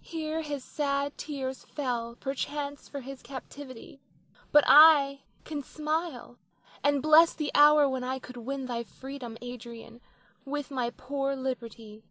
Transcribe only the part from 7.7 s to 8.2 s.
when I